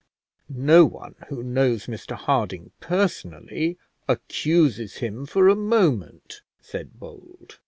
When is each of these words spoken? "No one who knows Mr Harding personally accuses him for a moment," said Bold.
"No 0.49 0.83
one 0.83 1.13
who 1.29 1.43
knows 1.43 1.85
Mr 1.85 2.15
Harding 2.15 2.71
personally 2.79 3.77
accuses 4.07 4.95
him 4.95 5.27
for 5.27 5.47
a 5.47 5.55
moment," 5.55 6.41
said 6.59 6.99
Bold. 6.99 7.59